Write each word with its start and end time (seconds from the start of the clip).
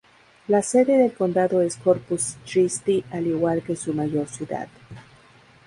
La 0.47 0.63
sede 0.63 0.97
del 0.97 1.13
condado 1.13 1.61
es 1.61 1.77
Corpus 1.77 2.37
Christi, 2.43 3.03
al 3.11 3.27
igual 3.27 3.61
que 3.61 3.75
su 3.75 3.93
mayor 3.93 4.27
ciudad. 4.27 4.67